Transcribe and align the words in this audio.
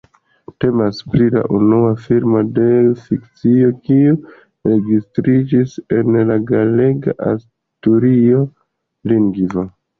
Temas 0.63 1.01
pri 1.15 1.25
la 1.35 1.41
unua 1.57 1.91
filmo 2.05 2.41
de 2.55 2.65
fikcio 3.03 3.69
kiu 3.89 4.17
registriĝis 4.71 5.77
en 6.01 6.19
la 6.33 6.41
galega-asturia 6.55 8.45
lingvo. 9.17 9.73